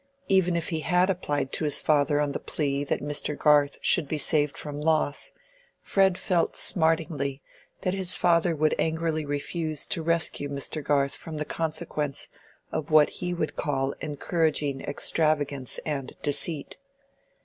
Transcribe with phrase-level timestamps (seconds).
[0.27, 3.37] Even if he had applied to his father on the plea that Mr.
[3.37, 5.31] Garth should be saved from loss,
[5.83, 7.39] Fred felt smartingly
[7.81, 10.83] that his father would angrily refuse to rescue Mr.
[10.83, 12.29] Garth from the consequence
[12.71, 16.77] of what he would call encouraging extravagance and deceit.